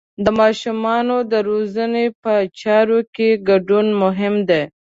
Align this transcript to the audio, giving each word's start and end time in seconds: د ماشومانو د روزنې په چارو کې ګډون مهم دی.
د 0.23 0.27
ماشومانو 0.41 1.15
د 1.31 1.33
روزنې 1.49 2.05
په 2.23 2.33
چارو 2.61 2.99
کې 3.15 3.29
ګډون 3.49 3.85
مهم 4.03 4.35
دی. 4.49 4.63